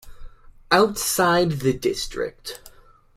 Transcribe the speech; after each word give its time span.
Outside 0.71 1.59
the 1.59 1.73
district. 1.73 2.59